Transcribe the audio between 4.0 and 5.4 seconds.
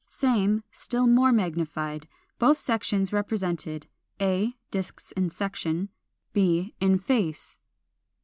a, disks in